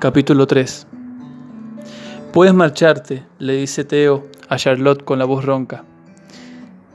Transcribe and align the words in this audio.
Capítulo 0.00 0.46
3 0.46 0.86
Puedes 2.32 2.54
marcharte, 2.54 3.24
le 3.40 3.54
dice 3.54 3.82
Teo 3.82 4.28
a 4.48 4.56
Charlotte 4.56 5.02
con 5.02 5.18
la 5.18 5.24
voz 5.24 5.44
ronca. 5.44 5.82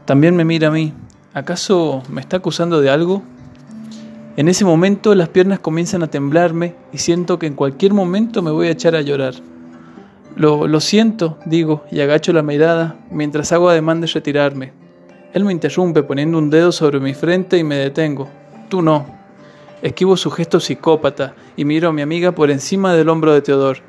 También 0.05 0.37
me 0.37 0.45
mira 0.45 0.69
a 0.69 0.71
mí. 0.71 0.93
¿Acaso 1.33 2.01
me 2.07 2.21
está 2.21 2.37
acusando 2.37 2.79
de 2.79 2.89
algo? 2.89 3.21
En 4.37 4.47
ese 4.47 4.63
momento 4.63 5.15
las 5.15 5.27
piernas 5.27 5.59
comienzan 5.59 6.01
a 6.01 6.07
temblarme 6.07 6.75
y 6.93 6.99
siento 6.99 7.39
que 7.39 7.47
en 7.47 7.55
cualquier 7.55 7.93
momento 7.93 8.41
me 8.41 8.51
voy 8.51 8.67
a 8.67 8.71
echar 8.71 8.95
a 8.95 9.01
llorar. 9.01 9.33
Lo, 10.37 10.65
lo 10.65 10.79
siento, 10.79 11.37
digo, 11.45 11.83
y 11.91 11.99
agacho 11.99 12.31
la 12.31 12.41
mirada 12.41 12.95
mientras 13.11 13.51
hago 13.51 13.67
ademán 13.67 13.99
de 13.99 14.07
retirarme. 14.07 14.71
Él 15.33 15.43
me 15.43 15.51
interrumpe 15.51 16.03
poniendo 16.03 16.37
un 16.37 16.49
dedo 16.49 16.71
sobre 16.71 17.01
mi 17.01 17.13
frente 17.13 17.57
y 17.57 17.65
me 17.65 17.75
detengo. 17.75 18.29
Tú 18.69 18.81
no, 18.81 19.22
Esquivo 19.83 20.15
su 20.15 20.31
gesto 20.31 20.61
psicópata 20.61 21.35
y 21.57 21.65
miro 21.65 21.89
a 21.89 21.91
mi 21.91 22.01
amiga 22.01 22.31
por 22.31 22.49
encima 22.49 22.93
del 22.93 23.09
hombro 23.09 23.33
de 23.33 23.41
Teodor. 23.41 23.79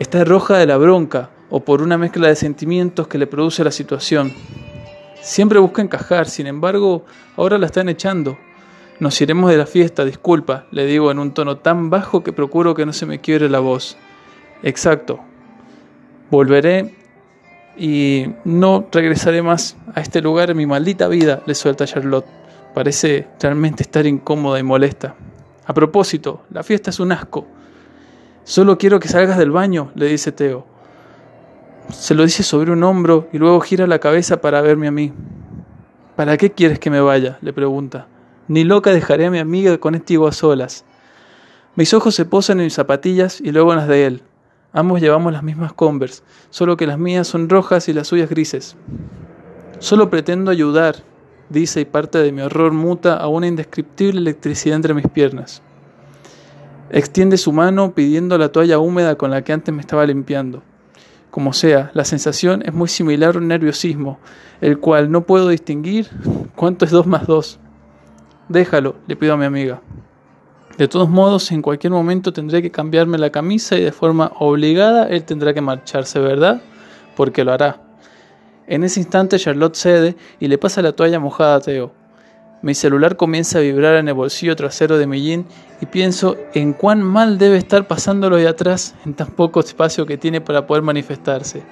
Está 0.00 0.24
roja 0.24 0.58
de 0.58 0.66
la 0.66 0.76
bronca 0.76 1.30
o 1.50 1.60
por 1.60 1.82
una 1.82 1.96
mezcla 1.96 2.26
de 2.26 2.34
sentimientos 2.34 3.06
que 3.06 3.16
le 3.16 3.28
produce 3.28 3.62
la 3.62 3.70
situación. 3.70 4.32
Siempre 5.20 5.60
busca 5.60 5.82
encajar, 5.82 6.26
sin 6.28 6.48
embargo, 6.48 7.04
ahora 7.36 7.58
la 7.58 7.66
están 7.66 7.88
echando. 7.88 8.38
Nos 8.98 9.20
iremos 9.20 9.52
de 9.52 9.58
la 9.58 9.66
fiesta, 9.66 10.04
disculpa, 10.04 10.66
le 10.72 10.84
digo 10.84 11.12
en 11.12 11.20
un 11.20 11.32
tono 11.32 11.58
tan 11.58 11.90
bajo 11.90 12.24
que 12.24 12.32
procuro 12.32 12.74
que 12.74 12.84
no 12.84 12.92
se 12.92 13.06
me 13.06 13.20
quiebre 13.20 13.48
la 13.48 13.60
voz. 13.60 13.96
Exacto. 14.64 15.20
Volveré 16.28 16.96
y 17.76 18.26
no 18.44 18.88
regresaré 18.90 19.42
más 19.42 19.76
a 19.94 20.00
este 20.00 20.20
lugar 20.20 20.50
en 20.50 20.56
mi 20.56 20.66
maldita 20.66 21.06
vida, 21.06 21.40
le 21.46 21.54
suelta 21.54 21.86
Charlotte. 21.86 22.26
Parece 22.78 23.26
realmente 23.40 23.82
estar 23.82 24.06
incómoda 24.06 24.60
y 24.60 24.62
molesta. 24.62 25.16
A 25.66 25.74
propósito, 25.74 26.42
la 26.48 26.62
fiesta 26.62 26.90
es 26.90 27.00
un 27.00 27.10
asco. 27.10 27.44
Solo 28.44 28.78
quiero 28.78 29.00
que 29.00 29.08
salgas 29.08 29.36
del 29.36 29.50
baño, 29.50 29.90
le 29.96 30.06
dice 30.06 30.30
Teo. 30.30 30.64
Se 31.90 32.14
lo 32.14 32.22
dice 32.22 32.44
sobre 32.44 32.70
un 32.70 32.84
hombro 32.84 33.26
y 33.32 33.38
luego 33.38 33.58
gira 33.58 33.88
la 33.88 33.98
cabeza 33.98 34.40
para 34.40 34.60
verme 34.60 34.86
a 34.86 34.92
mí. 34.92 35.12
¿Para 36.14 36.36
qué 36.36 36.52
quieres 36.52 36.78
que 36.78 36.88
me 36.88 37.00
vaya? 37.00 37.38
le 37.40 37.52
pregunta. 37.52 38.06
Ni 38.46 38.62
loca 38.62 38.92
dejaré 38.92 39.26
a 39.26 39.32
mi 39.32 39.40
amiga 39.40 39.76
contigo 39.78 40.28
a 40.28 40.32
solas. 40.32 40.84
Mis 41.74 41.92
ojos 41.92 42.14
se 42.14 42.26
posan 42.26 42.60
en 42.60 42.66
mis 42.66 42.74
zapatillas 42.74 43.40
y 43.40 43.50
luego 43.50 43.72
en 43.72 43.78
las 43.80 43.88
de 43.88 44.06
él. 44.06 44.22
Ambos 44.72 45.00
llevamos 45.00 45.32
las 45.32 45.42
mismas 45.42 45.72
Converse, 45.72 46.22
solo 46.50 46.76
que 46.76 46.86
las 46.86 47.00
mías 47.00 47.26
son 47.26 47.48
rojas 47.48 47.88
y 47.88 47.92
las 47.92 48.06
suyas 48.06 48.30
grises. 48.30 48.76
Solo 49.80 50.10
pretendo 50.10 50.52
ayudar, 50.52 51.02
dice, 51.48 51.80
y 51.80 51.84
parte 51.84 52.18
de 52.18 52.32
mi 52.32 52.42
horror 52.42 52.72
muta 52.72 53.16
a 53.16 53.28
una 53.28 53.46
indescriptible 53.46 54.20
electricidad 54.20 54.76
entre 54.76 54.94
mis 54.94 55.08
piernas. 55.08 55.62
Extiende 56.90 57.36
su 57.36 57.52
mano 57.52 57.94
pidiendo 57.94 58.38
la 58.38 58.50
toalla 58.50 58.78
húmeda 58.78 59.16
con 59.16 59.30
la 59.30 59.42
que 59.42 59.52
antes 59.52 59.74
me 59.74 59.80
estaba 59.80 60.06
limpiando. 60.06 60.62
Como 61.30 61.52
sea, 61.52 61.90
la 61.92 62.04
sensación 62.04 62.62
es 62.64 62.72
muy 62.72 62.88
similar 62.88 63.34
a 63.34 63.38
un 63.38 63.48
nerviosismo, 63.48 64.18
el 64.60 64.78
cual 64.78 65.10
no 65.10 65.24
puedo 65.24 65.48
distinguir 65.48 66.08
cuánto 66.56 66.84
es 66.84 66.90
2 66.90 67.06
más 67.06 67.26
2. 67.26 67.60
Déjalo, 68.48 68.96
le 69.06 69.16
pido 69.16 69.34
a 69.34 69.36
mi 69.36 69.44
amiga. 69.44 69.82
De 70.78 70.88
todos 70.88 71.10
modos, 71.10 71.50
en 71.50 71.60
cualquier 71.60 71.92
momento 71.92 72.32
tendré 72.32 72.62
que 72.62 72.70
cambiarme 72.70 73.18
la 73.18 73.30
camisa 73.30 73.76
y 73.76 73.82
de 73.82 73.92
forma 73.92 74.32
obligada 74.38 75.08
él 75.08 75.24
tendrá 75.24 75.52
que 75.52 75.60
marcharse, 75.60 76.20
¿verdad? 76.20 76.62
Porque 77.16 77.44
lo 77.44 77.52
hará. 77.52 77.87
En 78.68 78.84
ese 78.84 79.00
instante 79.00 79.38
Charlotte 79.38 79.76
cede 79.76 80.14
y 80.38 80.48
le 80.48 80.58
pasa 80.58 80.82
la 80.82 80.92
toalla 80.92 81.18
mojada 81.18 81.56
a 81.56 81.60
Teo. 81.60 81.90
Mi 82.60 82.74
celular 82.74 83.16
comienza 83.16 83.58
a 83.58 83.62
vibrar 83.62 83.96
en 83.96 84.08
el 84.08 84.14
bolsillo 84.14 84.56
trasero 84.56 84.98
de 84.98 85.06
mi 85.06 85.26
y 85.80 85.86
pienso 85.90 86.36
en 86.52 86.74
cuán 86.74 87.02
mal 87.02 87.38
debe 87.38 87.56
estar 87.56 87.86
pasándolo 87.86 88.36
de 88.36 88.46
atrás 88.46 88.94
en 89.06 89.14
tan 89.14 89.28
poco 89.28 89.60
espacio 89.60 90.04
que 90.04 90.18
tiene 90.18 90.42
para 90.42 90.66
poder 90.66 90.82
manifestarse. 90.82 91.62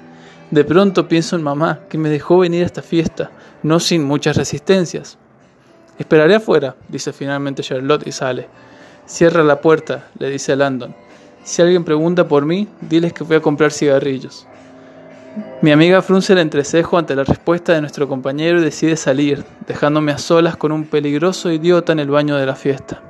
De 0.50 0.64
pronto 0.64 1.06
pienso 1.06 1.36
en 1.36 1.42
mamá, 1.42 1.80
que 1.90 1.98
me 1.98 2.08
dejó 2.08 2.38
venir 2.38 2.62
a 2.62 2.66
esta 2.66 2.82
fiesta, 2.82 3.30
no 3.62 3.78
sin 3.78 4.02
muchas 4.04 4.36
resistencias. 4.36 5.18
Esperaré 5.98 6.36
afuera, 6.36 6.76
dice 6.88 7.12
finalmente 7.12 7.62
Charlotte 7.62 8.06
y 8.06 8.12
sale. 8.12 8.48
Cierra 9.04 9.42
la 9.42 9.60
puerta, 9.60 10.08
le 10.18 10.30
dice 10.30 10.52
a 10.52 10.56
Landon. 10.56 10.94
Si 11.42 11.60
alguien 11.60 11.84
pregunta 11.84 12.26
por 12.26 12.46
mí, 12.46 12.68
diles 12.80 13.12
que 13.12 13.24
voy 13.24 13.36
a 13.36 13.42
comprar 13.42 13.70
cigarrillos. 13.70 14.46
Mi 15.62 15.70
amiga 15.70 16.02
frunce 16.02 16.32
el 16.32 16.38
entrecejo 16.38 16.98
ante 16.98 17.16
la 17.16 17.24
respuesta 17.24 17.72
de 17.72 17.80
nuestro 17.80 18.08
compañero 18.08 18.60
y 18.60 18.64
decide 18.64 18.97
salir, 18.97 19.44
dejándome 19.66 20.12
a 20.12 20.19
solas 20.19 20.56
con 20.56 20.72
un 20.72 20.84
peligroso 20.84 21.50
idiota 21.50 21.92
en 21.92 21.98
el 21.98 22.10
baño 22.10 22.36
de 22.36 22.47
la 22.47 22.54
fiesta. 22.54 23.02